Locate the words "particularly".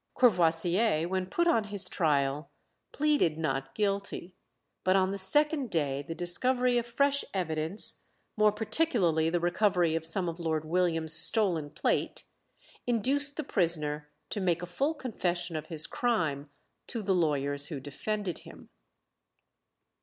8.51-9.29